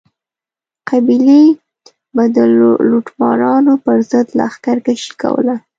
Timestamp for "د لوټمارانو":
2.35-3.73